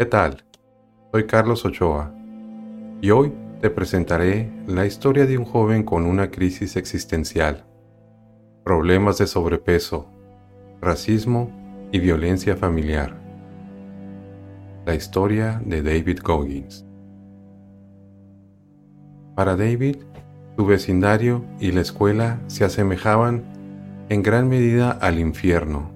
¿Qué 0.00 0.06
tal? 0.06 0.42
Soy 1.12 1.26
Carlos 1.26 1.62
Ochoa 1.66 2.10
y 3.02 3.10
hoy 3.10 3.34
te 3.60 3.68
presentaré 3.68 4.50
la 4.66 4.86
historia 4.86 5.26
de 5.26 5.36
un 5.36 5.44
joven 5.44 5.82
con 5.82 6.06
una 6.06 6.30
crisis 6.30 6.76
existencial, 6.76 7.66
problemas 8.64 9.18
de 9.18 9.26
sobrepeso, 9.26 10.08
racismo 10.80 11.50
y 11.92 11.98
violencia 11.98 12.56
familiar. 12.56 13.14
La 14.86 14.94
historia 14.94 15.60
de 15.66 15.82
David 15.82 16.20
Goggins. 16.24 16.86
Para 19.34 19.54
David, 19.54 19.96
su 20.56 20.64
vecindario 20.64 21.44
y 21.60 21.72
la 21.72 21.82
escuela 21.82 22.40
se 22.46 22.64
asemejaban 22.64 23.42
en 24.08 24.22
gran 24.22 24.48
medida 24.48 24.92
al 24.92 25.18
infierno, 25.18 25.90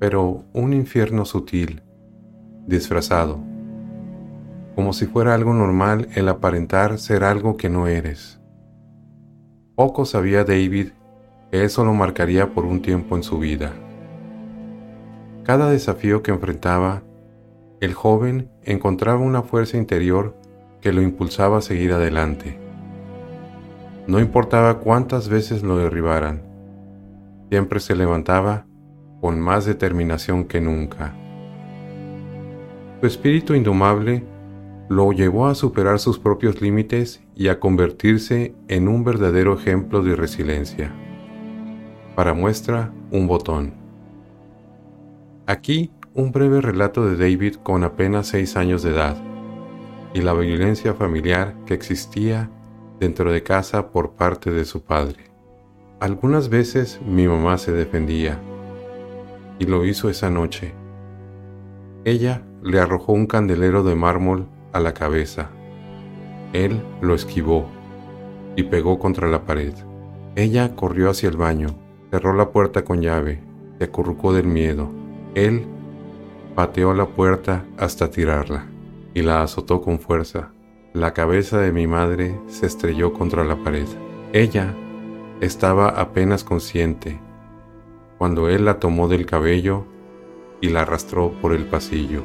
pero 0.00 0.44
un 0.52 0.72
infierno 0.72 1.24
sutil, 1.24 1.82
disfrazado, 2.66 3.38
como 4.74 4.92
si 4.92 5.06
fuera 5.06 5.34
algo 5.34 5.52
normal 5.52 6.08
el 6.14 6.28
aparentar 6.28 6.98
ser 6.98 7.24
algo 7.24 7.56
que 7.56 7.68
no 7.68 7.86
eres. 7.86 8.40
Poco 9.74 10.04
sabía 10.04 10.44
David 10.44 10.88
que 11.50 11.64
eso 11.64 11.84
lo 11.84 11.92
marcaría 11.92 12.50
por 12.50 12.64
un 12.64 12.80
tiempo 12.82 13.16
en 13.16 13.22
su 13.22 13.38
vida. 13.38 13.72
Cada 15.44 15.70
desafío 15.70 16.22
que 16.22 16.30
enfrentaba, 16.30 17.02
el 17.80 17.94
joven 17.94 18.48
encontraba 18.62 19.18
una 19.18 19.42
fuerza 19.42 19.76
interior 19.76 20.36
que 20.80 20.92
lo 20.92 21.02
impulsaba 21.02 21.58
a 21.58 21.62
seguir 21.62 21.92
adelante. 21.92 22.58
No 24.06 24.20
importaba 24.20 24.78
cuántas 24.78 25.28
veces 25.28 25.62
lo 25.62 25.76
derribaran, 25.76 26.42
siempre 27.50 27.80
se 27.80 27.94
levantaba 27.94 28.66
con 29.20 29.38
más 29.40 29.64
determinación 29.64 30.44
que 30.44 30.60
nunca. 30.60 31.14
Su 33.02 33.08
espíritu 33.08 33.56
indomable 33.56 34.22
lo 34.88 35.10
llevó 35.10 35.48
a 35.48 35.56
superar 35.56 35.98
sus 35.98 36.20
propios 36.20 36.60
límites 36.62 37.20
y 37.34 37.48
a 37.48 37.58
convertirse 37.58 38.54
en 38.68 38.86
un 38.86 39.02
verdadero 39.02 39.58
ejemplo 39.58 40.04
de 40.04 40.14
resiliencia. 40.14 40.94
Para 42.14 42.32
muestra, 42.32 42.94
un 43.10 43.26
botón. 43.26 43.74
Aquí 45.48 45.90
un 46.14 46.30
breve 46.30 46.60
relato 46.60 47.04
de 47.04 47.16
David 47.16 47.56
con 47.56 47.82
apenas 47.82 48.28
seis 48.28 48.54
años 48.54 48.84
de 48.84 48.90
edad 48.90 49.16
y 50.14 50.20
la 50.20 50.32
violencia 50.34 50.94
familiar 50.94 51.56
que 51.66 51.74
existía 51.74 52.50
dentro 53.00 53.32
de 53.32 53.42
casa 53.42 53.90
por 53.90 54.12
parte 54.12 54.52
de 54.52 54.64
su 54.64 54.84
padre. 54.84 55.24
Algunas 55.98 56.48
veces 56.48 57.00
mi 57.04 57.26
mamá 57.26 57.58
se 57.58 57.72
defendía 57.72 58.38
y 59.58 59.66
lo 59.66 59.84
hizo 59.84 60.08
esa 60.08 60.30
noche. 60.30 60.72
Ella 62.04 62.44
le 62.62 62.80
arrojó 62.80 63.12
un 63.12 63.26
candelero 63.26 63.82
de 63.82 63.94
mármol 63.94 64.46
a 64.72 64.80
la 64.80 64.94
cabeza. 64.94 65.50
Él 66.52 66.82
lo 67.00 67.14
esquivó 67.14 67.66
y 68.56 68.64
pegó 68.64 68.98
contra 68.98 69.28
la 69.28 69.44
pared. 69.44 69.74
Ella 70.36 70.74
corrió 70.74 71.10
hacia 71.10 71.28
el 71.28 71.36
baño, 71.36 71.68
cerró 72.10 72.34
la 72.34 72.50
puerta 72.50 72.84
con 72.84 73.00
llave, 73.00 73.40
se 73.78 73.84
acurrucó 73.84 74.32
del 74.32 74.46
miedo 74.46 75.02
él 75.34 75.64
pateó 76.54 76.92
la 76.92 77.06
puerta 77.06 77.64
hasta 77.78 78.10
tirarla 78.10 78.66
y 79.14 79.22
la 79.22 79.42
azotó 79.42 79.80
con 79.80 79.98
fuerza. 79.98 80.52
La 80.92 81.14
cabeza 81.14 81.58
de 81.58 81.72
mi 81.72 81.86
madre 81.86 82.38
se 82.48 82.66
estrelló 82.66 83.14
contra 83.14 83.42
la 83.42 83.56
pared. 83.56 83.86
Ella 84.34 84.74
estaba 85.40 85.88
apenas 85.88 86.44
consciente 86.44 87.18
cuando 88.18 88.48
él 88.50 88.66
la 88.66 88.78
tomó 88.78 89.08
del 89.08 89.24
cabello 89.24 89.84
y 90.60 90.68
la 90.68 90.82
arrastró 90.82 91.32
por 91.40 91.54
el 91.54 91.64
pasillo. 91.64 92.22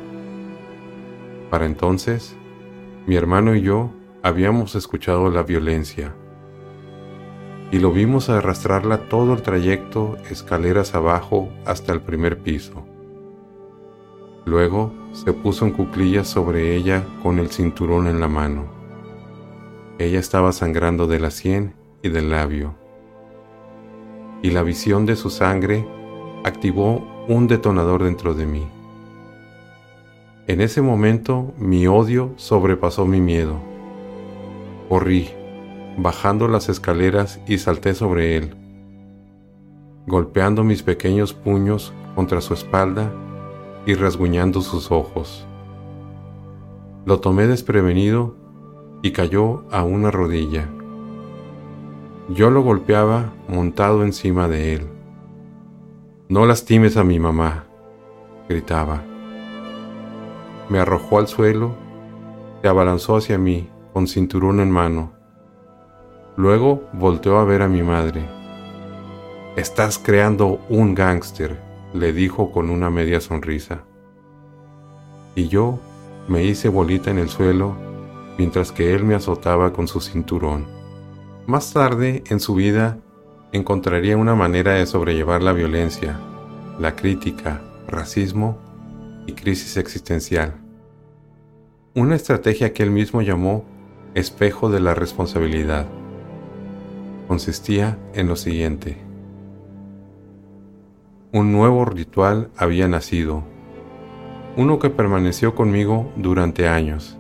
Para 1.49 1.65
entonces, 1.65 2.35
mi 3.05 3.15
hermano 3.15 3.55
y 3.55 3.61
yo 3.61 3.91
habíamos 4.21 4.75
escuchado 4.75 5.29
la 5.29 5.43
violencia 5.43 6.13
y 7.71 7.79
lo 7.79 7.91
vimos 7.91 8.29
arrastrarla 8.29 9.09
todo 9.09 9.33
el 9.33 9.41
trayecto 9.41 10.17
escaleras 10.29 10.95
abajo 10.95 11.49
hasta 11.65 11.93
el 11.93 12.01
primer 12.01 12.39
piso. 12.39 12.85
Luego 14.45 14.93
se 15.11 15.33
puso 15.33 15.65
en 15.65 15.71
cuclillas 15.71 16.27
sobre 16.27 16.75
ella 16.75 17.05
con 17.21 17.39
el 17.39 17.49
cinturón 17.49 18.07
en 18.07 18.21
la 18.21 18.29
mano. 18.29 18.65
Ella 19.99 20.19
estaba 20.19 20.53
sangrando 20.53 21.07
de 21.07 21.19
la 21.19 21.31
sien 21.31 21.75
y 22.01 22.09
del 22.09 22.29
labio. 22.29 22.75
Y 24.41 24.51
la 24.51 24.63
visión 24.63 25.05
de 25.05 25.17
su 25.17 25.29
sangre 25.29 25.85
activó 26.45 27.05
un 27.27 27.47
detonador 27.47 28.03
dentro 28.03 28.33
de 28.33 28.45
mí. 28.45 28.67
En 30.47 30.61
ese 30.61 30.81
momento 30.81 31.53
mi 31.57 31.87
odio 31.87 32.31
sobrepasó 32.37 33.05
mi 33.05 33.19
miedo. 33.19 33.55
Corrí, 34.87 35.29
bajando 35.97 36.47
las 36.47 36.69
escaleras 36.69 37.41
y 37.45 37.57
salté 37.57 37.93
sobre 37.93 38.37
él, 38.37 38.55
golpeando 40.05 40.63
mis 40.63 40.83
pequeños 40.83 41.33
puños 41.33 41.93
contra 42.15 42.39
su 42.39 42.53
espalda 42.53 43.11
y 43.85 43.95
rasguñando 43.95 44.61
sus 44.61 44.89
ojos. 44.89 45.45
Lo 47.05 47.19
tomé 47.19 47.45
desprevenido 47.47 48.37
y 49.01 49.11
cayó 49.11 49.65
a 49.69 49.83
una 49.83 50.11
rodilla. 50.11 50.69
Yo 52.29 52.51
lo 52.51 52.61
golpeaba 52.61 53.33
montado 53.49 54.01
encima 54.01 54.47
de 54.47 54.75
él. 54.75 54.87
No 56.29 56.45
lastimes 56.45 56.95
a 56.95 57.03
mi 57.03 57.19
mamá, 57.19 57.65
gritaba. 58.47 59.16
Me 60.69 60.79
arrojó 60.79 61.19
al 61.19 61.27
suelo, 61.27 61.75
se 62.61 62.67
abalanzó 62.67 63.15
hacia 63.17 63.37
mí 63.37 63.69
con 63.93 64.07
cinturón 64.07 64.59
en 64.59 64.69
mano. 64.69 65.13
Luego 66.35 66.83
volteó 66.93 67.39
a 67.39 67.45
ver 67.45 67.61
a 67.61 67.67
mi 67.67 67.83
madre. 67.83 68.25
Estás 69.55 69.97
creando 69.97 70.59
un 70.69 70.93
gángster, 70.93 71.59
le 71.93 72.13
dijo 72.13 72.51
con 72.51 72.69
una 72.69 72.89
media 72.89 73.21
sonrisa. 73.21 73.83
Y 75.35 75.47
yo 75.47 75.79
me 76.27 76.43
hice 76.43 76.69
bolita 76.69 77.11
en 77.11 77.19
el 77.19 77.29
suelo 77.29 77.75
mientras 78.37 78.71
que 78.71 78.93
él 78.93 79.03
me 79.03 79.15
azotaba 79.15 79.73
con 79.73 79.87
su 79.87 79.99
cinturón. 79.99 80.67
Más 81.47 81.73
tarde 81.73 82.23
en 82.27 82.39
su 82.39 82.55
vida 82.55 82.99
encontraría 83.51 84.17
una 84.17 84.35
manera 84.35 84.73
de 84.73 84.85
sobrellevar 84.85 85.41
la 85.41 85.53
violencia, 85.53 86.19
la 86.79 86.95
crítica, 86.95 87.61
racismo 87.87 88.66
y 89.27 89.33
crisis 89.33 89.77
existencial. 89.77 90.55
Una 91.93 92.15
estrategia 92.15 92.73
que 92.73 92.81
él 92.81 92.89
mismo 92.89 93.21
llamó 93.21 93.65
espejo 94.15 94.71
de 94.71 94.79
la 94.79 94.95
responsabilidad. 94.95 95.85
Consistía 97.27 97.99
en 98.13 98.27
lo 98.27 98.35
siguiente. 98.35 98.97
Un 101.31 101.51
nuevo 101.51 101.85
ritual 101.85 102.49
había 102.57 102.87
nacido, 102.87 103.43
uno 104.55 104.79
que 104.79 104.89
permaneció 104.89 105.53
conmigo 105.53 106.11
durante 106.15 106.67
años. 106.67 107.17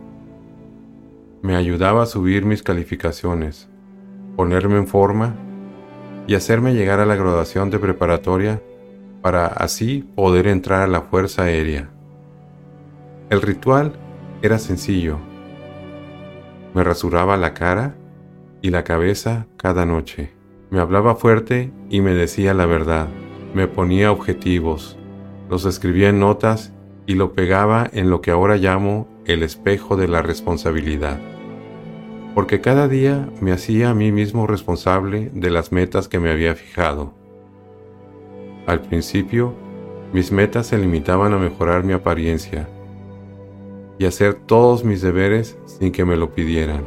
Me 1.43 1.55
ayudaba 1.55 2.03
a 2.03 2.07
subir 2.07 2.45
mis 2.45 2.63
calificaciones, 2.63 3.67
ponerme 4.35 4.77
en 4.77 4.87
forma 4.87 5.35
y 6.25 6.35
hacerme 6.35 6.73
llegar 6.73 6.99
a 6.99 7.05
la 7.05 7.15
graduación 7.15 7.69
de 7.69 7.79
preparatoria 7.79 8.61
para 9.21 9.47
así 9.47 10.09
poder 10.15 10.47
entrar 10.47 10.81
a 10.81 10.87
la 10.87 11.01
Fuerza 11.01 11.43
Aérea. 11.43 11.89
El 13.29 13.41
ritual 13.41 13.93
era 14.41 14.59
sencillo. 14.59 15.17
Me 16.73 16.83
rasuraba 16.83 17.37
la 17.37 17.53
cara 17.53 17.95
y 18.61 18.69
la 18.69 18.83
cabeza 18.83 19.47
cada 19.57 19.85
noche. 19.85 20.33
Me 20.69 20.79
hablaba 20.79 21.15
fuerte 21.15 21.71
y 21.89 22.01
me 22.01 22.13
decía 22.13 22.53
la 22.53 22.65
verdad 22.65 23.07
me 23.53 23.67
ponía 23.67 24.11
objetivos, 24.11 24.97
los 25.49 25.65
escribía 25.65 26.09
en 26.09 26.19
notas 26.19 26.73
y 27.05 27.15
lo 27.15 27.33
pegaba 27.33 27.89
en 27.91 28.09
lo 28.09 28.21
que 28.21 28.29
ahora 28.29 28.57
llamo 28.57 29.07
el 29.25 29.41
espejo 29.41 29.95
de 29.95 30.07
la 30.07 30.21
responsabilidad. 30.21 31.19
Porque 32.35 32.61
cada 32.61 32.87
día 32.87 33.29
me 33.41 33.51
hacía 33.51 33.89
a 33.89 33.95
mí 33.95 34.11
mismo 34.11 34.45
responsable 34.45 35.31
de 35.33 35.49
las 35.49 35.71
metas 35.71 36.07
que 36.07 36.19
me 36.19 36.29
había 36.29 36.53
fijado. 36.55 37.13
Al 38.67 38.81
principio 38.81 39.55
Mis 40.13 40.31
metas 40.31 40.67
se 40.67 40.77
limitaban 40.77 41.33
a 41.33 41.37
mejorar 41.37 41.83
mi 41.83 41.91
apariencia 41.91 42.69
y 43.99 44.05
hacer 44.05 44.35
todos 44.35 44.83
mis 44.83 45.01
deberes 45.01 45.57
sin 45.65 45.91
que 45.91 46.05
me 46.05 46.17
lo 46.17 46.31
pidieran. 46.33 46.83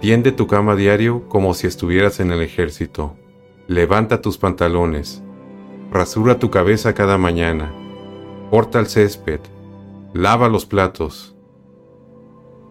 Tiende 0.00 0.32
tu 0.32 0.46
cama 0.46 0.74
diario 0.74 1.28
como 1.28 1.54
si 1.54 1.66
estuvieras 1.66 2.18
en 2.20 2.32
el 2.32 2.40
ejército. 2.42 3.14
Levanta 3.68 4.20
tus 4.20 4.36
pantalones. 4.36 5.22
Rasura 5.92 6.38
tu 6.38 6.50
cabeza 6.50 6.94
cada 6.94 7.18
mañana. 7.18 7.72
Corta 8.50 8.80
el 8.80 8.86
césped. 8.86 9.40
Lava 10.12 10.48
los 10.48 10.66
platos. 10.66 11.36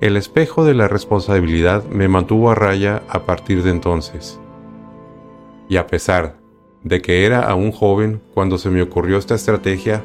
El 0.02 0.18
espejo 0.18 0.66
de 0.66 0.74
la 0.74 0.88
responsabilidad 0.88 1.86
me 1.86 2.08
mantuvo 2.08 2.52
a 2.52 2.56
raya 2.56 3.04
a 3.08 3.26
partir 3.26 3.64
de 3.64 3.70
entonces. 3.70 4.40
Y 5.70 5.78
a 5.78 5.88
pesar 5.88 6.38
de 6.84 7.02
que 7.02 7.26
era 7.26 7.44
aún 7.44 7.72
joven 7.72 8.22
cuando 8.34 8.58
se 8.58 8.70
me 8.70 8.82
ocurrió 8.82 9.18
esta 9.18 9.36
estrategia, 9.36 10.04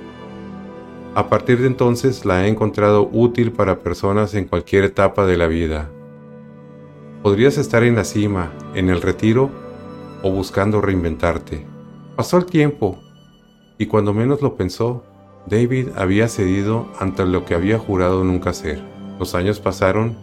a 1.17 1.31
partir 1.31 1.63
de 1.63 1.67
entonces 1.67 2.27
la 2.27 2.45
he 2.45 2.49
encontrado 2.51 3.09
útil 3.11 3.51
para 3.51 3.79
personas 3.79 4.35
en 4.35 4.45
cualquier 4.45 4.85
etapa 4.85 5.25
de 5.25 5.39
la 5.39 5.47
vida. 5.47 5.89
Podrías 7.23 7.57
estar 7.57 7.85
en 7.85 7.97
la 7.97 8.05
cima, 8.05 8.53
en 8.75 8.91
el 8.91 9.01
retiro 9.01 9.49
o 10.23 10.31
buscando 10.31 10.83
reinventarte. 10.83 11.65
Pasó 12.17 12.37
el 12.37 12.45
tiempo 12.45 12.99
y 13.79 13.87
cuando 13.87 14.13
menos 14.13 14.43
lo 14.43 14.57
pensó, 14.57 15.05
David 15.47 15.89
había 15.97 16.29
cedido 16.29 16.87
ante 17.01 17.25
lo 17.25 17.47
que 17.47 17.55
había 17.55 17.79
jurado 17.79 18.23
nunca 18.23 18.51
hacer. 18.51 18.83
Los 19.19 19.35
años 19.35 19.59
pasaron 19.59 20.19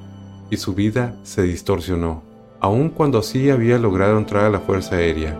y 0.51 0.57
su 0.57 0.75
vida 0.75 1.17
se 1.23 1.41
distorsionó, 1.41 2.21
aun 2.59 2.89
cuando 2.89 3.23
sí 3.23 3.49
había 3.49 3.79
logrado 3.79 4.19
entrar 4.19 4.45
a 4.45 4.51
la 4.51 4.59
Fuerza 4.59 4.97
Aérea. 4.97 5.39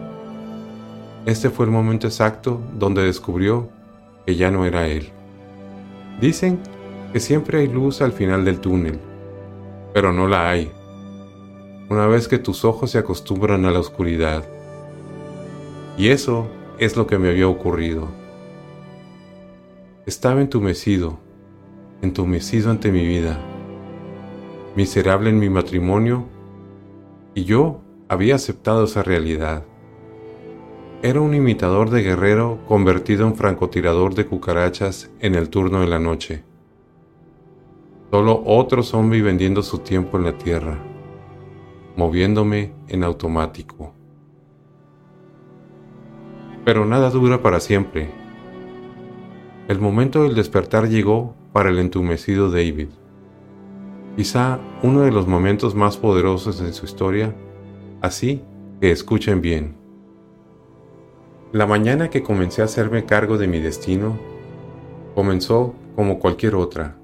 Este 1.28 1.52
fue 1.52 1.68
el 1.68 1.72
momento 1.72 2.08
exacto 2.08 2.60
donde 2.74 3.04
descubrió 3.04 3.70
que 4.26 4.36
ya 4.36 4.50
no 4.50 4.66
era 4.66 4.88
él. 4.88 5.14
Dicen 6.24 6.58
que 7.12 7.20
siempre 7.20 7.60
hay 7.60 7.68
luz 7.68 8.02
al 8.02 8.14
final 8.14 8.46
del 8.46 8.62
túnel, 8.62 8.98
pero 9.94 10.14
no 10.14 10.26
la 10.26 10.50
hay. 10.50 10.72
Una 11.90 12.08
vez 12.08 12.30
que 12.30 12.40
tus 12.40 12.64
ojos 12.64 12.92
se 12.92 12.98
acostumbran 12.98 13.66
a 13.66 13.72
la 13.72 13.82
oscuridad. 13.82 14.46
Y 15.98 16.12
eso 16.12 16.48
es 16.80 16.96
lo 16.96 17.08
que 17.08 17.20
me 17.20 17.28
había 17.28 17.50
ocurrido. 17.50 18.08
Estaba 20.06 20.40
entumecido, 20.40 21.20
entumecido 22.02 22.72
ante 22.72 22.90
mi 22.90 23.06
vida, 23.06 23.38
miserable 24.78 25.30
en 25.30 25.40
mi 25.40 25.50
matrimonio, 25.50 26.24
y 27.36 27.44
yo 27.44 27.82
había 28.08 28.36
aceptado 28.36 28.86
esa 28.86 29.04
realidad. 29.04 29.66
Era 31.06 31.20
un 31.20 31.34
imitador 31.34 31.90
de 31.90 32.02
guerrero 32.02 32.60
convertido 32.66 33.28
en 33.28 33.36
francotirador 33.36 34.16
de 34.16 34.26
cucarachas 34.26 35.12
en 35.20 35.36
el 35.36 35.50
turno 35.50 35.82
de 35.82 35.88
la 35.88 36.00
noche. 36.00 36.46
Solo 38.10 38.42
otro 38.46 38.84
zombie 38.84 39.22
vendiendo 39.22 39.64
su 39.64 39.80
tiempo 39.80 40.18
en 40.18 40.24
la 40.24 40.38
tierra, 40.38 40.82
moviéndome 41.98 42.72
en 42.88 43.04
automático. 43.04 43.94
Pero 46.64 46.86
nada 46.86 47.10
dura 47.10 47.42
para 47.42 47.60
siempre. 47.60 48.10
El 49.68 49.82
momento 49.82 50.24
del 50.24 50.36
despertar 50.36 50.88
llegó 50.88 51.36
para 51.52 51.70
el 51.70 51.80
entumecido 51.80 52.50
David. 52.50 52.88
Quizá 54.16 54.58
uno 54.84 55.02
de 55.02 55.12
los 55.12 55.28
momentos 55.28 55.76
más 55.76 55.98
poderosos 55.98 56.62
en 56.62 56.74
su 56.74 56.86
historia, 56.86 57.36
así 58.00 58.42
que 58.80 58.92
escuchen 58.92 59.42
bien. 59.42 59.83
La 61.54 61.68
mañana 61.68 62.10
que 62.10 62.24
comencé 62.24 62.64
a 62.64 62.66
hacerme 62.66 63.06
cargo 63.06 63.38
de 63.38 63.48
mi 63.48 63.60
destino, 63.60 64.18
comenzó 65.14 65.76
como 65.96 66.18
cualquier 66.18 66.56
otra. 66.56 66.96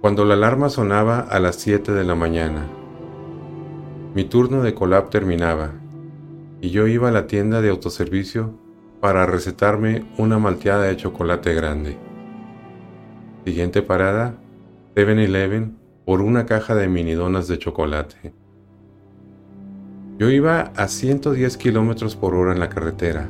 Cuando 0.00 0.24
la 0.24 0.32
alarma 0.32 0.70
sonaba 0.70 1.20
a 1.20 1.38
las 1.38 1.56
7 1.56 1.92
de 1.92 2.04
la 2.04 2.14
mañana, 2.14 2.66
mi 4.14 4.24
turno 4.24 4.62
de 4.62 4.72
colap 4.72 5.10
terminaba 5.10 5.72
y 6.62 6.70
yo 6.70 6.86
iba 6.86 7.10
a 7.10 7.12
la 7.12 7.26
tienda 7.26 7.60
de 7.60 7.68
autoservicio 7.68 8.54
para 9.02 9.26
recetarme 9.26 10.06
una 10.16 10.38
malteada 10.38 10.84
de 10.84 10.96
chocolate 10.96 11.52
grande. 11.52 11.98
Siguiente 13.44 13.82
parada, 13.82 14.38
7-Eleven 14.94 15.76
por 16.06 16.22
una 16.22 16.46
caja 16.46 16.74
de 16.74 16.88
mini 16.88 17.12
donas 17.12 17.46
de 17.46 17.58
chocolate. 17.58 18.32
Yo 20.18 20.30
iba 20.30 20.72
a 20.76 20.88
110 20.88 21.58
kilómetros 21.58 22.16
por 22.16 22.34
hora 22.34 22.52
en 22.52 22.60
la 22.60 22.70
carretera, 22.70 23.28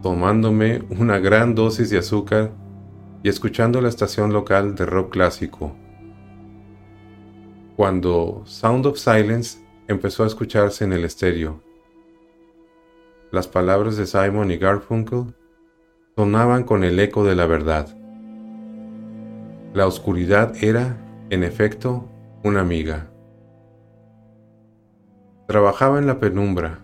tomándome 0.00 0.84
una 1.00 1.18
gran 1.18 1.56
dosis 1.56 1.90
de 1.90 1.98
azúcar 1.98 2.52
y 3.24 3.28
escuchando 3.28 3.80
la 3.80 3.88
estación 3.88 4.32
local 4.32 4.76
de 4.76 4.86
rock 4.86 5.10
clásico. 5.10 5.74
Cuando 7.74 8.42
Sound 8.46 8.86
of 8.86 8.98
Silence 8.98 9.58
empezó 9.88 10.22
a 10.22 10.28
escucharse 10.28 10.84
en 10.84 10.92
el 10.92 11.04
estéreo, 11.04 11.60
las 13.32 13.48
palabras 13.48 13.96
de 13.96 14.06
Simon 14.06 14.52
y 14.52 14.58
Garfunkel 14.58 15.34
sonaban 16.14 16.62
con 16.62 16.84
el 16.84 17.00
eco 17.00 17.24
de 17.24 17.34
la 17.34 17.46
verdad. 17.46 17.88
La 19.74 19.88
oscuridad 19.88 20.54
era, 20.62 20.96
en 21.30 21.42
efecto, 21.42 22.08
una 22.44 22.60
amiga. 22.60 23.10
Trabajaba 25.46 26.00
en 26.00 26.08
la 26.08 26.18
penumbra, 26.18 26.80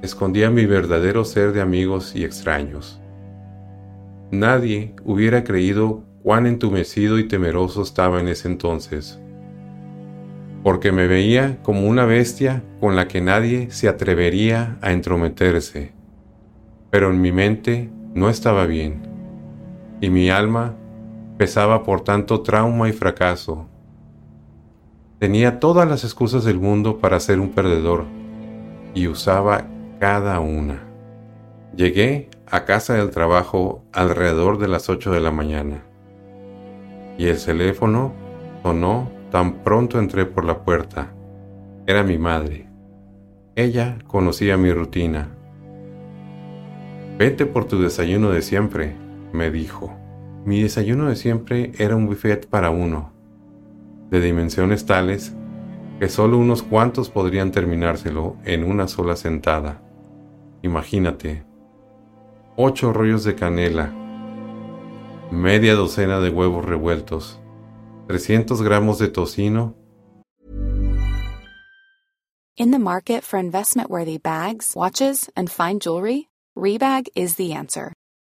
escondía 0.00 0.48
mi 0.48 0.64
verdadero 0.64 1.22
ser 1.26 1.52
de 1.52 1.60
amigos 1.60 2.16
y 2.16 2.24
extraños. 2.24 2.98
Nadie 4.30 4.94
hubiera 5.04 5.44
creído 5.44 6.02
cuán 6.22 6.46
entumecido 6.46 7.18
y 7.18 7.28
temeroso 7.28 7.82
estaba 7.82 8.20
en 8.20 8.28
ese 8.28 8.48
entonces, 8.48 9.20
porque 10.62 10.92
me 10.92 11.06
veía 11.06 11.58
como 11.62 11.86
una 11.86 12.06
bestia 12.06 12.62
con 12.80 12.96
la 12.96 13.06
que 13.06 13.20
nadie 13.20 13.70
se 13.70 13.86
atrevería 13.86 14.78
a 14.80 14.92
entrometerse. 14.92 15.92
Pero 16.90 17.10
en 17.10 17.20
mi 17.20 17.32
mente 17.32 17.90
no 18.14 18.30
estaba 18.30 18.64
bien, 18.64 19.02
y 20.00 20.08
mi 20.08 20.30
alma 20.30 20.74
pesaba 21.36 21.82
por 21.82 22.00
tanto 22.00 22.40
trauma 22.40 22.88
y 22.88 22.92
fracaso 22.92 23.68
Tenía 25.24 25.58
todas 25.58 25.88
las 25.88 26.04
excusas 26.04 26.44
del 26.44 26.60
mundo 26.60 26.98
para 26.98 27.18
ser 27.18 27.40
un 27.40 27.48
perdedor 27.48 28.04
y 28.92 29.08
usaba 29.08 29.64
cada 29.98 30.38
una. 30.38 30.82
Llegué 31.74 32.28
a 32.46 32.66
casa 32.66 32.92
del 32.92 33.08
trabajo 33.08 33.82
alrededor 33.94 34.58
de 34.58 34.68
las 34.68 34.90
8 34.90 35.12
de 35.12 35.20
la 35.20 35.30
mañana 35.30 35.82
y 37.16 37.28
el 37.28 37.42
teléfono 37.42 38.12
sonó 38.62 39.10
tan 39.30 39.62
pronto 39.64 39.98
entré 39.98 40.26
por 40.26 40.44
la 40.44 40.62
puerta. 40.62 41.14
Era 41.86 42.02
mi 42.02 42.18
madre. 42.18 42.68
Ella 43.56 43.96
conocía 44.06 44.58
mi 44.58 44.74
rutina. 44.74 45.30
Vete 47.16 47.46
por 47.46 47.64
tu 47.64 47.80
desayuno 47.80 48.28
de 48.28 48.42
siempre, 48.42 48.94
me 49.32 49.50
dijo. 49.50 49.90
Mi 50.44 50.60
desayuno 50.60 51.08
de 51.08 51.16
siempre 51.16 51.72
era 51.78 51.96
un 51.96 52.08
buffet 52.08 52.46
para 52.46 52.68
uno, 52.68 53.13
de 54.14 54.20
dimensiones 54.20 54.86
tales 54.86 55.34
que 55.98 56.08
solo 56.08 56.38
unos 56.38 56.62
cuantos 56.62 57.10
podrían 57.10 57.50
terminárselo 57.50 58.36
en 58.44 58.62
una 58.62 58.86
sola 58.86 59.16
sentada. 59.16 59.82
Imagínate, 60.62 61.44
ocho 62.56 62.92
rollos 62.92 63.24
de 63.24 63.34
canela, 63.34 63.92
media 65.32 65.74
docena 65.74 66.20
de 66.20 66.30
huevos 66.30 66.64
revueltos, 66.64 67.40
300 68.06 68.62
gramos 68.62 68.98
de 69.00 69.08
tocino. 69.08 69.74
In 72.56 72.70
the 72.70 72.78
market 72.78 73.24
for 73.24 73.40
investment-worthy 73.40 74.18
bags, 74.18 74.74
watches, 74.76 75.28
and 75.34 75.50
fine 75.50 75.80
jewelry, 75.80 76.28
Rebag 76.56 77.08
is 77.16 77.34
the 77.34 77.52
answer. 77.52 77.92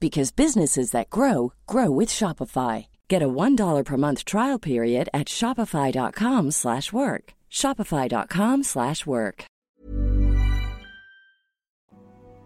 because 0.00 0.30
businesses 0.30 0.90
that 0.90 1.10
grow 1.10 1.52
grow 1.66 1.90
with 1.90 2.10
Shopify. 2.10 2.86
Get 3.08 3.22
a 3.22 3.28
$1 3.28 3.84
per 3.84 3.96
month 3.96 4.24
trial 4.24 4.58
period 4.58 5.08
at 5.12 5.28
shopify.com/work. 5.28 7.34
shopify.com/work. 7.50 9.46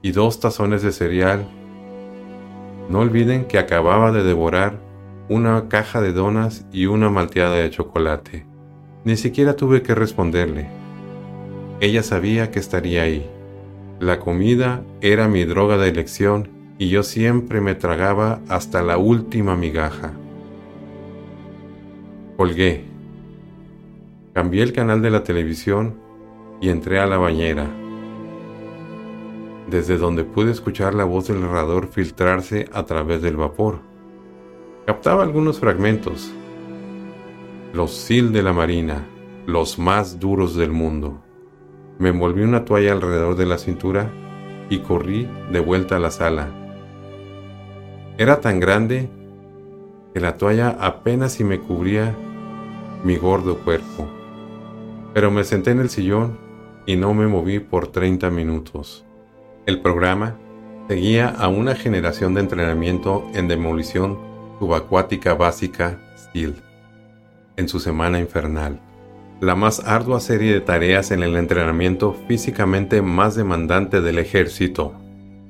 Y 0.02 0.12
dos 0.12 0.40
tazones 0.40 0.82
de 0.82 0.92
cereal. 0.92 1.46
No 2.88 3.00
olviden 3.00 3.44
que 3.44 3.58
acababa 3.58 4.12
de 4.12 4.22
devorar 4.22 4.78
una 5.28 5.68
caja 5.68 6.00
de 6.00 6.12
donas 6.12 6.64
y 6.72 6.86
una 6.86 7.10
malteada 7.10 7.56
de 7.56 7.70
chocolate. 7.70 8.46
Ni 9.04 9.16
siquiera 9.16 9.56
tuve 9.56 9.82
que 9.82 9.94
responderle. 9.94 10.68
Ella 11.80 12.02
sabía 12.02 12.50
que 12.50 12.58
estaría 12.58 13.02
ahí. 13.02 13.28
La 14.00 14.18
comida 14.18 14.82
era 15.00 15.28
mi 15.28 15.44
droga 15.44 15.76
de 15.76 15.88
elección 15.88 16.48
y 16.80 16.88
yo 16.88 17.02
siempre 17.02 17.60
me 17.60 17.74
tragaba 17.74 18.40
hasta 18.48 18.82
la 18.82 18.96
última 18.96 19.54
migaja. 19.54 20.14
Colgué. 22.38 22.84
Cambié 24.32 24.62
el 24.62 24.72
canal 24.72 25.02
de 25.02 25.10
la 25.10 25.22
televisión 25.22 25.96
y 26.58 26.70
entré 26.70 26.98
a 26.98 27.06
la 27.06 27.18
bañera, 27.18 27.68
desde 29.68 29.98
donde 29.98 30.24
pude 30.24 30.52
escuchar 30.52 30.94
la 30.94 31.04
voz 31.04 31.28
del 31.28 31.42
narrador 31.42 31.86
filtrarse 31.86 32.66
a 32.72 32.86
través 32.86 33.20
del 33.20 33.36
vapor. 33.36 33.80
Captaba 34.86 35.22
algunos 35.22 35.60
fragmentos. 35.60 36.32
Los 37.74 37.90
SIL 37.90 38.32
de 38.32 38.42
la 38.42 38.54
Marina, 38.54 39.06
los 39.44 39.78
más 39.78 40.18
duros 40.18 40.56
del 40.56 40.70
mundo. 40.70 41.20
Me 41.98 42.08
envolví 42.08 42.40
una 42.40 42.64
toalla 42.64 42.92
alrededor 42.92 43.36
de 43.36 43.44
la 43.44 43.58
cintura 43.58 44.10
y 44.70 44.78
corrí 44.78 45.28
de 45.52 45.60
vuelta 45.60 45.96
a 45.96 45.98
la 45.98 46.10
sala. 46.10 46.59
Era 48.20 48.42
tan 48.42 48.60
grande 48.60 49.08
que 50.12 50.20
la 50.20 50.36
toalla 50.36 50.76
apenas 50.78 51.32
si 51.32 51.42
me 51.42 51.58
cubría 51.58 52.14
mi 53.02 53.16
gordo 53.16 53.56
cuerpo. 53.60 54.06
Pero 55.14 55.30
me 55.30 55.42
senté 55.42 55.70
en 55.70 55.80
el 55.80 55.88
sillón 55.88 56.36
y 56.84 56.96
no 56.96 57.14
me 57.14 57.26
moví 57.28 57.60
por 57.60 57.86
30 57.86 58.28
minutos. 58.28 59.06
El 59.64 59.80
programa 59.80 60.36
seguía 60.86 61.30
a 61.30 61.48
una 61.48 61.74
generación 61.74 62.34
de 62.34 62.42
entrenamiento 62.42 63.26
en 63.32 63.48
demolición 63.48 64.18
subacuática 64.58 65.32
básica 65.32 65.98
SEAL 66.14 66.56
en 67.56 67.68
su 67.70 67.80
semana 67.80 68.20
infernal, 68.20 68.82
la 69.40 69.54
más 69.54 69.80
ardua 69.86 70.20
serie 70.20 70.52
de 70.52 70.60
tareas 70.60 71.10
en 71.10 71.22
el 71.22 71.36
entrenamiento 71.36 72.14
físicamente 72.28 73.00
más 73.00 73.34
demandante 73.34 74.02
del 74.02 74.18
ejército. 74.18 74.92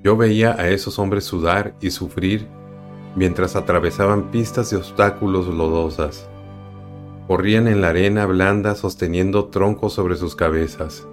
Yo 0.05 0.17
veía 0.17 0.53
a 0.53 0.69
esos 0.69 1.01
hombres 1.01 1.25
sudar 1.25 1.75
y 1.81 1.91
sufrir 1.91 2.60
mientras 3.17 3.57
atravesaban 3.57 4.31
pistas 4.31 4.71
de 4.71 4.77
obstáculos 4.77 5.47
lodosas. 5.49 6.29
Corrían 7.27 7.69
en 7.69 7.81
la 7.81 7.89
arena 7.91 8.27
blanda 8.27 8.75
sosteniendo 8.75 9.47
troncos 9.47 9.93
sobre 9.93 10.17
sus 10.17 10.35
cabezas 10.35 11.07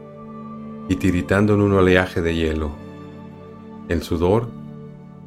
y 0.89 0.96
tiritando 0.96 1.54
en 1.54 1.62
un 1.62 1.74
oleaje 1.74 2.22
de 2.22 2.36
hielo. 2.36 2.72
El 3.88 4.04
sudor 4.04 4.48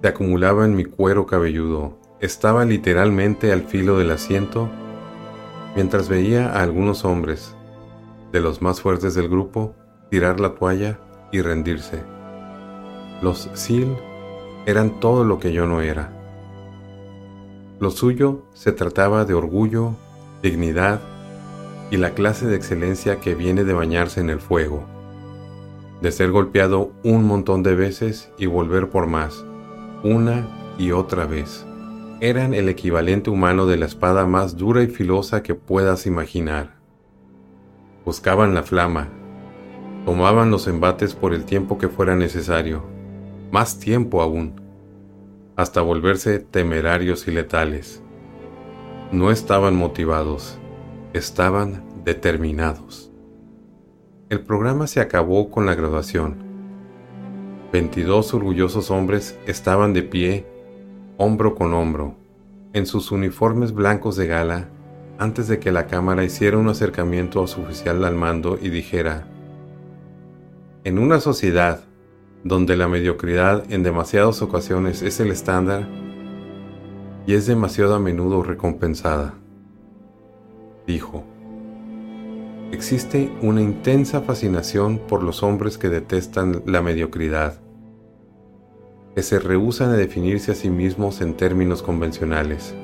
se 0.03 0.09
acumulaba 0.09 0.65
en 0.65 0.75
mi 0.75 0.85
cuero 0.85 1.27
cabelludo. 1.27 1.99
Estaba 2.21 2.65
literalmente 2.65 3.53
al 3.53 3.63
filo 3.63 3.99
del 3.99 4.11
asiento 4.11 4.69
mientras 5.75 6.09
veía 6.09 6.51
a 6.51 6.63
algunos 6.63 7.05
hombres, 7.05 7.55
de 8.33 8.41
los 8.41 8.61
más 8.63 8.81
fuertes 8.81 9.15
del 9.15 9.29
grupo, 9.29 9.75
tirar 10.11 10.41
la 10.41 10.55
toalla 10.55 10.99
y 11.33 11.41
rendirse. 11.41 12.03
Los 13.23 13.49
SEAL 13.55 13.97
eran 14.67 15.01
todo 15.01 15.25
lo 15.25 15.39
que 15.39 15.53
yo 15.53 15.67
no 15.67 15.81
era. 15.81 16.20
Lo 17.81 17.91
suyo 17.91 18.43
se 18.53 18.73
trataba 18.73 19.25
de 19.25 19.33
orgullo, 19.33 19.95
dignidad 20.43 21.01
y 21.91 21.97
la 21.97 22.11
clase 22.11 22.47
de 22.47 22.55
excelencia 22.55 23.21
que 23.21 23.35
viene 23.35 23.65
de 23.65 23.73
bañarse 23.73 24.21
en 24.21 24.29
el 24.29 24.39
fuego, 24.39 24.85
de 26.03 26.13
ser 26.13 26.31
golpeado 26.31 26.93
un 27.05 27.25
montón 27.25 27.63
de 27.63 27.75
veces 27.75 28.31
y 28.37 28.45
volver 28.45 28.91
por 28.91 29.07
más, 29.07 29.47
una 30.05 30.47
y 30.77 30.93
otra 30.93 31.25
vez. 31.25 31.65
Eran 32.21 32.53
el 32.53 32.69
equivalente 32.69 33.31
humano 33.31 33.65
de 33.65 33.79
la 33.79 33.87
espada 33.87 34.27
más 34.27 34.59
dura 34.59 34.83
y 34.83 34.89
filosa 34.89 35.43
que 35.43 35.55
puedas 35.55 36.05
imaginar. 36.05 36.77
Buscaban 38.05 38.55
la 38.55 38.63
flama, 38.63 39.09
tomaban 40.05 40.51
los 40.51 40.69
embates 40.69 41.15
por 41.15 41.33
el 41.33 41.47
tiempo 41.47 41.79
que 41.79 41.89
fuera 41.89 42.15
necesario, 42.15 42.85
más 43.51 43.79
tiempo 43.79 44.21
aún, 44.21 44.70
hasta 45.61 45.83
volverse 45.83 46.39
temerarios 46.39 47.29
y 47.29 47.33
letales. 47.33 48.03
No 49.13 49.31
estaban 49.31 49.77
motivados, 49.77 50.59
estaban 51.13 51.85
determinados. 52.03 53.13
El 54.31 54.41
programa 54.41 54.87
se 54.87 55.01
acabó 55.01 55.51
con 55.51 55.67
la 55.67 55.75
graduación. 55.75 56.37
22 57.73 58.33
orgullosos 58.33 58.91
hombres 58.91 59.39
estaban 59.47 59.93
de 59.93 60.03
pie, 60.03 60.47
hombro 61.19 61.55
con 61.55 61.75
hombro, 61.75 62.15
en 62.73 62.87
sus 62.87 63.13
uniformes 63.13 63.75
blancos 63.75 64.17
de 64.17 64.29
gala, 64.29 64.69
antes 65.19 65.47
de 65.47 65.59
que 65.59 65.73
la 65.73 65.87
cámara 65.87 66.25
hiciera 66.25 66.57
un 66.57 66.69
acercamiento 66.69 67.45
a 67.45 67.47
su 67.47 67.61
oficial 67.61 68.03
al 68.07 68.15
mando 68.15 68.59
y 68.61 68.71
dijera, 68.71 69.27
en 70.85 70.99
una 70.99 71.21
sociedad 71.21 71.85
donde 72.45 72.77
la 72.77 72.89
mediocridad 72.89 73.71
en 73.71 73.83
demasiadas 73.83 74.41
ocasiones 74.43 75.03
es 75.03 75.21
el 75.21 75.31
estándar 75.31 75.87
y 77.27 77.35
es 77.35 77.47
demasiado 77.47 77.95
a 77.95 78.01
menudo 78.01 78.43
recompensada, 78.43 79.35
dijo, 80.87 81.25
existe 82.73 83.31
una 83.43 83.61
intensa 83.61 84.23
fascinación 84.23 84.99
por 84.99 85.23
los 85.23 85.43
hombres 85.43 85.77
que 85.77 85.91
detestan 85.91 86.63
la 86.67 86.83
mediocridad, 86.83 87.61
que 89.15 89.23
se 89.23 89.39
rehúsan 89.39 89.91
a 89.91 89.97
definirse 89.97 90.53
a 90.53 90.55
sí 90.55 90.71
mismos 90.71 91.21
en 91.21 91.35
términos 91.35 91.83
convencionales 91.83 92.75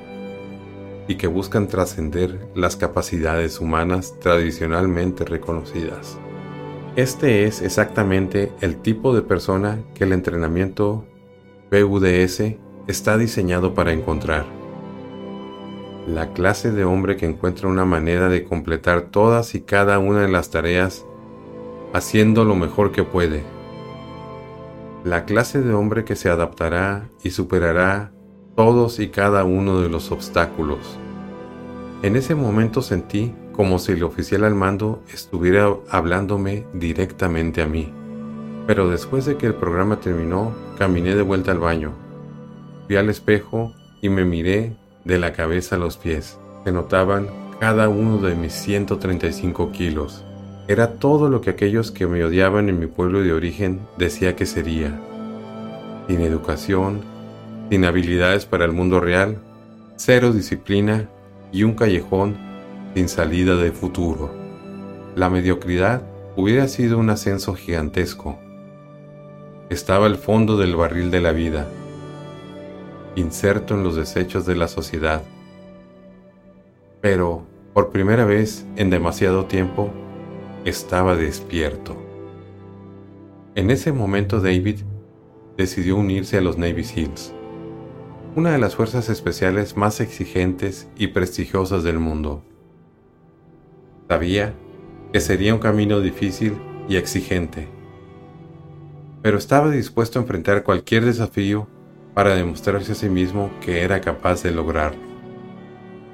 y 1.09 1.15
que 1.15 1.29
buscan 1.29 1.69
trascender 1.69 2.49
las 2.55 2.77
capacidades 2.77 3.61
humanas 3.61 4.19
tradicionalmente 4.21 5.25
reconocidas. 5.25 6.19
Este 6.97 7.45
es 7.45 7.61
exactamente 7.61 8.53
el 8.63 8.79
tipo 8.79 9.15
de 9.15 9.21
persona 9.21 9.81
que 9.95 10.05
el 10.05 10.15
entrenamiento 10.15 11.05
PUDS 11.71 12.57
está 12.87 13.19
diseñado 13.19 13.75
para 13.75 13.93
encontrar. 13.93 14.47
La 16.09 16.33
clase 16.33 16.73
de 16.73 16.85
hombre 16.85 17.19
que 17.19 17.27
encuentra 17.27 17.69
una 17.69 17.85
manera 17.85 18.31
de 18.31 18.45
completar 18.45 19.11
todas 19.11 19.55
y 19.55 19.61
cada 19.61 19.99
una 19.99 20.23
de 20.23 20.29
las 20.29 20.49
tareas 20.49 21.05
haciendo 21.93 22.47
lo 22.47 22.55
mejor 22.55 22.93
que 22.93 23.03
puede. 23.03 23.43
La 25.05 25.27
clase 25.27 25.61
de 25.61 25.75
hombre 25.75 26.07
que 26.07 26.17
se 26.17 26.31
adaptará 26.31 27.11
y 27.23 27.33
superará 27.33 28.11
todos 28.55 29.01
y 29.01 29.09
cada 29.09 29.45
uno 29.45 29.83
de 29.83 29.91
los 29.91 30.11
obstáculos. 30.11 30.99
En 32.03 32.17
ese 32.17 32.35
momento 32.35 32.81
sentí 32.81 33.35
como 33.57 33.79
si 33.79 33.93
el 33.93 34.05
oficial 34.05 34.45
al 34.45 34.55
mando 34.55 35.03
estuviera 35.13 35.75
hablándome 35.89 36.67
directamente 36.75 37.63
a 37.63 37.67
mí. 37.67 37.93
Pero 38.67 38.91
después 38.91 39.25
de 39.25 39.37
que 39.37 39.47
el 39.47 39.55
programa 39.55 40.01
terminó, 40.01 40.55
caminé 40.79 41.15
de 41.15 41.23
vuelta 41.23 41.53
al 41.53 41.59
baño. 41.59 41.93
Fui 42.87 42.97
al 42.97 43.09
espejo 43.09 43.73
y 44.03 44.11
me 44.11 44.25
miré 44.25 44.77
de 45.05 45.19
la 45.19 45.33
cabeza 45.33 45.77
a 45.77 45.79
los 45.79 45.97
pies. 45.97 46.39
Se 46.65 46.73
notaban 46.73 47.29
cada 47.61 47.89
uno 47.89 48.19
de 48.19 48.35
mis 48.35 48.53
135 48.53 49.73
kilos. 49.73 50.23
Era 50.69 50.95
todo 50.95 51.31
lo 51.31 51.41
que 51.41 51.51
aquellos 51.51 51.93
que 51.93 52.07
me 52.07 52.25
odiaban 52.25 52.69
en 52.69 52.79
mi 52.79 52.87
pueblo 52.87 53.23
de 53.23 53.33
origen 53.33 53.81
decía 53.97 54.37
que 54.37 54.47
sería. 54.47 55.01
Sin 56.09 56.21
educación, 56.21 57.03
sin 57.71 57.85
habilidades 57.85 58.47
para 58.47 58.65
el 58.65 58.73
mundo 58.73 59.01
real, 59.01 59.39
cero 59.97 60.33
disciplina 60.33 61.09
y 61.53 61.63
un 61.63 61.75
callejón 61.75 62.46
sin 62.97 63.11
salida 63.11 63.57
de 63.57 63.73
futuro. 63.73 64.31
La 65.17 65.29
mediocridad 65.29 66.01
hubiera 66.35 66.67
sido 66.67 66.97
un 66.97 67.11
ascenso 67.11 67.53
gigantesco. 67.53 68.39
Estaba 69.69 70.07
al 70.07 70.17
fondo 70.17 70.57
del 70.57 70.75
barril 70.77 71.11
de 71.11 71.21
la 71.21 71.33
vida. 71.33 71.69
inserto 73.15 73.75
en 73.75 73.85
los 73.85 73.97
desechos 73.97 74.47
de 74.47 74.57
la 74.57 74.67
sociedad. 74.67 75.23
Pero, 77.03 77.45
por 77.75 77.91
primera 77.91 78.25
vez 78.25 78.65
en 78.77 78.89
demasiado 78.89 79.45
tiempo, 79.45 79.91
estaba 80.65 81.17
despierto. 81.17 81.99
En 83.57 83.71
ese 83.71 83.93
momento 83.93 84.41
David 84.41 84.81
decidió 85.59 85.97
unirse 85.97 86.39
a 86.39 86.41
los 86.41 86.57
Navy 86.57 86.85
SEALs, 86.85 87.35
una 88.37 88.53
de 88.53 88.59
las 88.59 88.75
fuerzas 88.75 89.11
especiales 89.11 89.77
más 89.77 90.01
exigentes 90.01 90.89
y 90.97 91.09
prestigiosas 91.09 91.83
del 91.83 91.99
mundo. 91.99 92.43
Sabía 94.09 94.55
que 95.13 95.21
sería 95.21 95.53
un 95.53 95.61
camino 95.61 96.01
difícil 96.01 96.57
y 96.89 96.97
exigente, 96.97 97.69
pero 99.23 99.39
estaba 99.39 99.71
dispuesto 99.71 100.19
a 100.19 100.23
enfrentar 100.23 100.63
cualquier 100.63 101.05
desafío 101.05 101.67
para 102.15 102.37
demostrarse 102.37 102.93
a 102.93 102.95
sí 102.95 103.09
mismo 103.09 103.51
que 103.61 103.83
era 103.83 104.01
capaz 104.01 104.45
de 104.45 104.53
lograrlo. 104.53 105.01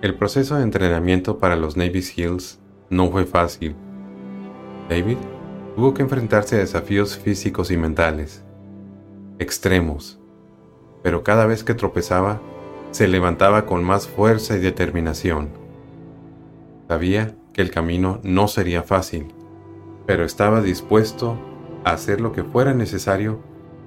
El 0.00 0.14
proceso 0.14 0.56
de 0.56 0.62
entrenamiento 0.62 1.38
para 1.38 1.54
los 1.54 1.76
Navy 1.76 2.00
SEALs 2.00 2.58
no 2.88 3.10
fue 3.10 3.26
fácil. 3.26 3.76
David 4.88 5.18
tuvo 5.76 5.92
que 5.92 6.02
enfrentarse 6.02 6.56
a 6.56 6.60
desafíos 6.60 7.18
físicos 7.18 7.70
y 7.70 7.76
mentales, 7.76 8.42
extremos, 9.38 10.18
pero 11.02 11.22
cada 11.22 11.44
vez 11.44 11.62
que 11.62 11.74
tropezaba, 11.74 12.40
se 12.90 13.08
levantaba 13.08 13.66
con 13.66 13.84
más 13.84 14.08
fuerza 14.08 14.56
y 14.56 14.60
determinación. 14.60 15.50
Sabía 16.88 17.34
que 17.52 17.62
el 17.62 17.70
camino 17.70 18.20
no 18.22 18.48
sería 18.48 18.82
fácil, 18.82 19.26
pero 20.06 20.24
estaba 20.24 20.62
dispuesto 20.62 21.38
a 21.84 21.92
hacer 21.92 22.20
lo 22.20 22.32
que 22.32 22.44
fuera 22.44 22.74
necesario 22.74 23.40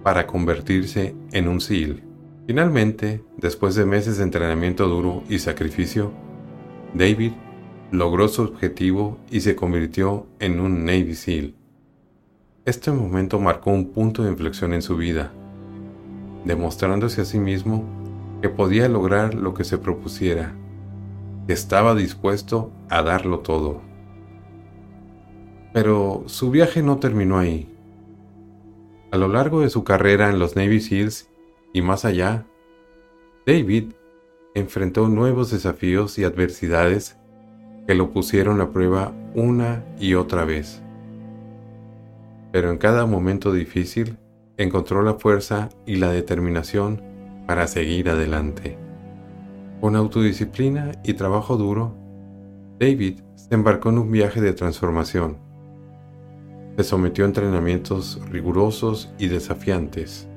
para 0.03 0.27
convertirse 0.27 1.15
en 1.31 1.47
un 1.47 1.61
SEAL. 1.61 2.03
Finalmente, 2.47 3.23
después 3.37 3.75
de 3.75 3.85
meses 3.85 4.17
de 4.17 4.23
entrenamiento 4.23 4.87
duro 4.87 5.23
y 5.29 5.39
sacrificio, 5.39 6.11
David 6.93 7.31
logró 7.91 8.27
su 8.27 8.43
objetivo 8.43 9.17
y 9.31 9.41
se 9.41 9.55
convirtió 9.55 10.27
en 10.39 10.59
un 10.59 10.85
Navy 10.85 11.15
SEAL. 11.15 11.55
Este 12.65 12.91
momento 12.91 13.39
marcó 13.39 13.71
un 13.71 13.91
punto 13.91 14.23
de 14.23 14.31
inflexión 14.31 14.73
en 14.73 14.81
su 14.81 14.95
vida, 14.97 15.31
demostrándose 16.45 17.21
a 17.21 17.25
sí 17.25 17.39
mismo 17.39 17.83
que 18.41 18.49
podía 18.49 18.87
lograr 18.89 19.33
lo 19.33 19.53
que 19.53 19.63
se 19.63 19.77
propusiera, 19.77 20.55
estaba 21.53 21.95
dispuesto 21.95 22.71
a 22.89 23.01
darlo 23.01 23.39
todo. 23.39 23.81
Pero 25.73 26.23
su 26.27 26.51
viaje 26.51 26.81
no 26.81 26.97
terminó 26.97 27.37
ahí. 27.37 27.69
A 29.11 29.17
lo 29.17 29.27
largo 29.27 29.61
de 29.61 29.69
su 29.69 29.83
carrera 29.83 30.29
en 30.29 30.39
los 30.39 30.55
Navy 30.55 30.81
SEALs 30.81 31.29
y 31.73 31.81
más 31.81 32.05
allá, 32.05 32.45
David 33.45 33.93
enfrentó 34.55 35.07
nuevos 35.09 35.51
desafíos 35.51 36.17
y 36.17 36.23
adversidades 36.23 37.17
que 37.87 37.93
lo 37.93 38.11
pusieron 38.11 38.61
a 38.61 38.71
prueba 38.71 39.13
una 39.35 39.83
y 39.99 40.15
otra 40.15 40.45
vez. 40.45 40.81
Pero 42.51 42.71
en 42.71 42.77
cada 42.77 43.05
momento 43.05 43.51
difícil 43.51 44.17
encontró 44.57 45.03
la 45.03 45.15
fuerza 45.15 45.69
y 45.85 45.97
la 45.97 46.09
determinación 46.11 47.03
para 47.45 47.67
seguir 47.67 48.09
adelante. 48.09 48.77
Con 49.81 49.95
autodisciplina 49.95 50.93
y 51.03 51.13
trabajo 51.13 51.57
duro, 51.57 51.95
David 52.79 53.19
se 53.35 53.53
embarcó 53.53 53.89
en 53.89 53.99
un 53.99 54.11
viaje 54.11 54.41
de 54.41 54.53
transformación. 54.53 55.37
Se 56.77 56.83
sometió 56.83 57.25
a 57.25 57.27
entrenamientos 57.27 58.21
rigurosos 58.29 59.13
y 59.17 59.27
desafiantes, 59.27 60.27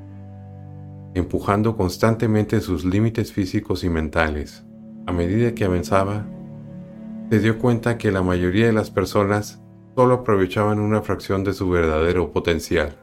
empujando 1.14 1.76
constantemente 1.76 2.61
sus 2.61 2.85
límites 2.85 3.33
físicos 3.33 3.85
y 3.85 3.88
mentales. 3.88 4.64
A 5.07 5.12
medida 5.12 5.54
que 5.54 5.64
avanzaba, 5.64 6.26
se 7.30 7.40
dio 7.40 7.59
cuenta 7.59 7.99
que 7.99 8.12
la 8.12 8.23
mayoría 8.23 8.66
de 8.66 8.73
las 8.73 8.90
personas 8.90 9.61
solo 9.95 10.14
aprovechaban 10.14 10.78
una 10.78 11.02
fracción 11.02 11.45
de 11.45 11.52
su 11.54 11.68
verdadero 11.71 12.30
potencial. 12.33 12.97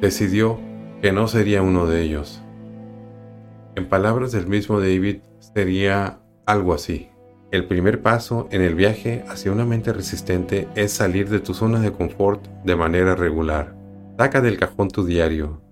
Decidió 0.00 0.58
que 1.00 1.12
no 1.12 1.28
sería 1.28 1.62
uno 1.62 1.86
de 1.86 2.02
ellos. 2.02 2.42
En 3.76 3.88
palabras 3.88 4.32
del 4.32 4.46
mismo 4.48 4.80
David, 4.80 5.18
sería 5.38 6.18
algo 6.46 6.74
así. 6.74 7.08
El 7.52 7.66
primer 7.66 8.02
paso 8.02 8.48
en 8.50 8.62
el 8.62 8.74
viaje 8.74 9.24
hacia 9.28 9.52
una 9.52 9.64
mente 9.64 9.92
resistente 9.92 10.66
es 10.74 10.92
salir 10.92 11.28
de 11.28 11.38
tu 11.38 11.54
zona 11.54 11.78
de 11.80 11.92
confort 11.92 12.44
de 12.64 12.74
manera 12.74 13.14
regular. 13.14 13.76
Saca 14.18 14.40
del 14.40 14.58
cajón 14.58 14.88
tu 14.88 15.04
diario 15.04 15.62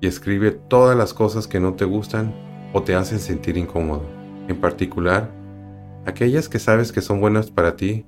y 0.00 0.06
escribe 0.06 0.52
todas 0.52 0.96
las 0.96 1.12
cosas 1.12 1.46
que 1.46 1.60
no 1.60 1.74
te 1.74 1.84
gustan 1.84 2.34
o 2.72 2.82
te 2.82 2.94
hacen 2.94 3.18
sentir 3.18 3.58
incómodo. 3.58 4.04
En 4.48 4.58
particular, 4.60 5.30
aquellas 6.06 6.48
que 6.48 6.58
sabes 6.58 6.92
que 6.92 7.02
son 7.02 7.20
buenas 7.20 7.50
para 7.50 7.76
ti 7.76 8.06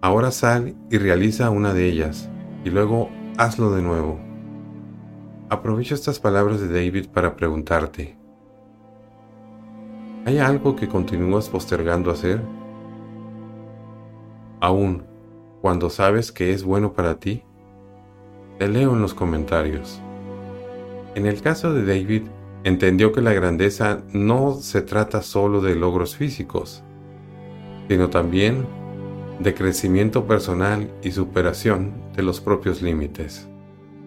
Ahora 0.00 0.30
sal 0.30 0.76
y 0.92 0.98
realiza 0.98 1.50
una 1.50 1.74
de 1.74 1.86
ellas, 1.86 2.30
y 2.64 2.70
luego 2.70 3.10
hazlo 3.36 3.74
de 3.74 3.82
nuevo. 3.82 4.20
Aprovecho 5.50 5.96
estas 5.96 6.20
palabras 6.20 6.60
de 6.60 6.68
David 6.68 7.08
para 7.12 7.34
preguntarte, 7.34 8.16
¿hay 10.24 10.38
algo 10.38 10.76
que 10.76 10.88
continúas 10.88 11.48
postergando 11.48 12.10
hacer? 12.10 12.40
Aún 14.60 15.04
cuando 15.60 15.90
sabes 15.90 16.32
que 16.32 16.52
es 16.52 16.62
bueno 16.62 16.92
para 16.92 17.18
ti? 17.18 17.42
Te 18.58 18.68
leo 18.68 18.92
en 18.92 19.02
los 19.02 19.14
comentarios. 19.14 20.00
En 21.14 21.26
el 21.26 21.40
caso 21.42 21.72
de 21.72 21.84
David, 21.84 22.22
entendió 22.64 23.12
que 23.12 23.20
la 23.20 23.32
grandeza 23.32 24.02
no 24.12 24.54
se 24.54 24.82
trata 24.82 25.22
solo 25.22 25.60
de 25.60 25.74
logros 25.74 26.16
físicos, 26.16 26.82
sino 27.88 28.10
también 28.10 28.66
de 29.40 29.54
crecimiento 29.54 30.26
personal 30.26 30.90
y 31.02 31.12
superación 31.12 31.92
de 32.16 32.22
los 32.22 32.40
propios 32.40 32.82
límites. 32.82 33.48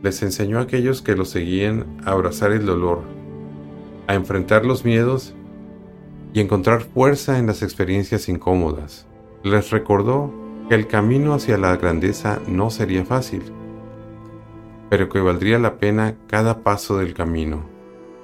Les 0.03 0.21
enseñó 0.23 0.59
a 0.59 0.63
aquellos 0.63 1.01
que 1.01 1.15
lo 1.15 1.25
seguían 1.25 1.97
a 2.05 2.11
abrazar 2.11 2.51
el 2.51 2.65
dolor, 2.65 3.01
a 4.07 4.15
enfrentar 4.15 4.65
los 4.65 4.83
miedos 4.83 5.33
y 6.33 6.39
encontrar 6.39 6.81
fuerza 6.81 7.37
en 7.37 7.47
las 7.47 7.61
experiencias 7.61 8.29
incómodas. 8.29 9.05
Les 9.43 9.69
recordó 9.71 10.33
que 10.69 10.75
el 10.75 10.87
camino 10.87 11.33
hacia 11.33 11.57
la 11.57 11.75
grandeza 11.75 12.39
no 12.47 12.69
sería 12.69 13.03
fácil, 13.03 13.43
pero 14.89 15.09
que 15.09 15.19
valdría 15.19 15.59
la 15.59 15.77
pena 15.77 16.15
cada 16.27 16.63
paso 16.63 16.97
del 16.97 17.13
camino. 17.13 17.65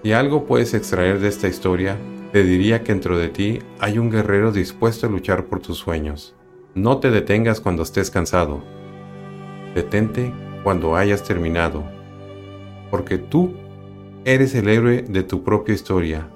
Si 0.04 0.14
algo 0.14 0.46
puedes 0.46 0.74
extraer 0.74 1.20
de 1.20 1.28
esta 1.28 1.48
historia, 1.48 1.98
te 2.32 2.44
diría 2.44 2.84
que 2.84 2.94
dentro 2.94 3.18
de 3.18 3.30
ti 3.30 3.60
hay 3.80 4.00
un 4.00 4.10
guerrero 4.10 4.52
dispuesto 4.52 5.08
a 5.08 5.10
luchar 5.10 5.46
por 5.46 5.60
tus 5.60 5.78
sueños. 5.78 6.36
No 6.76 7.00
te 7.00 7.12
detengas 7.12 7.60
cuando 7.60 7.84
estés 7.84 8.12
cansado. 8.12 8.62
Detente 9.76 10.34
cuando 10.64 10.96
hayas 10.96 11.24
terminado, 11.24 11.84
porque 12.90 13.18
tú 13.18 13.54
eres 14.26 14.56
el 14.56 14.70
héroe 14.70 15.02
de 15.02 15.24
tu 15.24 15.44
propia 15.44 15.74
historia 15.74 16.30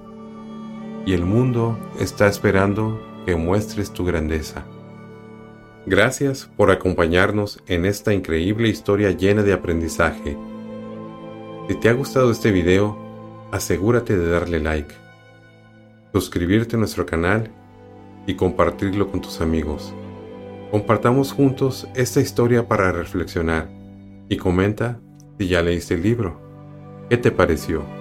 y 1.06 1.14
el 1.14 1.26
mundo 1.26 1.78
está 2.00 2.28
esperando 2.28 3.02
que 3.26 3.36
muestres 3.36 3.92
tu 3.92 4.06
grandeza. 4.06 4.66
Gracias 5.86 6.50
por 6.58 6.70
acompañarnos 6.70 7.62
en 7.68 7.86
esta 7.86 8.14
increíble 8.14 8.70
historia 8.70 9.12
llena 9.12 9.42
de 9.42 9.54
aprendizaje. 9.54 10.38
Si 11.68 11.76
te 11.76 11.90
ha 11.90 11.94
gustado 11.94 12.32
este 12.32 12.52
video, 12.52 12.98
asegúrate 13.52 14.18
de 14.18 14.30
darle 14.30 14.60
like, 14.60 14.94
suscribirte 16.14 16.76
a 16.76 16.80
nuestro 16.80 17.06
canal 17.06 17.52
y 18.28 18.36
compartirlo 18.36 19.10
con 19.10 19.22
tus 19.22 19.42
amigos. 19.42 19.94
Compartamos 20.70 21.34
juntos 21.34 21.88
esta 21.96 22.22
historia 22.22 22.68
para 22.68 22.92
reflexionar 22.92 23.70
y 24.30 24.38
comenta 24.38 25.00
si 25.38 25.48
ya 25.48 25.62
leíste 25.62 25.96
el 25.96 26.04
libro. 26.04 26.40
¿Qué 27.10 27.18
te 27.18 27.32
pareció? 27.32 28.01